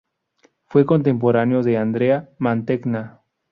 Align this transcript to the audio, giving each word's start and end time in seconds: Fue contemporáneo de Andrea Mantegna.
Fue 0.65 0.83
contemporáneo 0.87 1.61
de 1.61 1.77
Andrea 1.77 2.31
Mantegna. 2.39 3.21